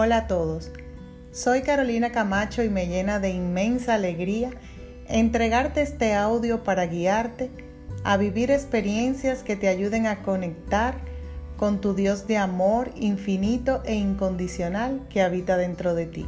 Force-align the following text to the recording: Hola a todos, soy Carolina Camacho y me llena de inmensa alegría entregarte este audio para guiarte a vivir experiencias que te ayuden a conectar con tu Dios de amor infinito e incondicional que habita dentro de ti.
Hola 0.00 0.16
a 0.18 0.26
todos, 0.28 0.70
soy 1.32 1.62
Carolina 1.62 2.12
Camacho 2.12 2.62
y 2.62 2.68
me 2.68 2.86
llena 2.86 3.18
de 3.18 3.30
inmensa 3.30 3.94
alegría 3.94 4.50
entregarte 5.08 5.82
este 5.82 6.14
audio 6.14 6.62
para 6.62 6.86
guiarte 6.86 7.50
a 8.04 8.16
vivir 8.16 8.52
experiencias 8.52 9.42
que 9.42 9.56
te 9.56 9.66
ayuden 9.66 10.06
a 10.06 10.22
conectar 10.22 11.00
con 11.56 11.80
tu 11.80 11.94
Dios 11.94 12.28
de 12.28 12.36
amor 12.36 12.92
infinito 12.94 13.82
e 13.84 13.96
incondicional 13.96 15.04
que 15.10 15.20
habita 15.20 15.56
dentro 15.56 15.96
de 15.96 16.06
ti. 16.06 16.26